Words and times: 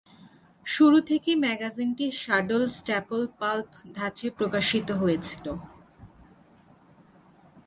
শুরু 0.65 0.97
থেকেই 1.01 1.37
ম্যাগাজিনটি 1.39 2.05
saddle-staple 2.21 3.21
pulp 3.39 3.69
ধাঁচে 3.93 4.27
প্রকাশিত 4.29 4.87
হয়েছিল। 4.91 5.45